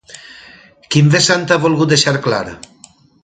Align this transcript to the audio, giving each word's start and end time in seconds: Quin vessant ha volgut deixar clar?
Quin 0.95 1.11
vessant 1.17 1.45
ha 1.55 1.59
volgut 1.67 1.93
deixar 1.93 2.15
clar? 2.29 2.43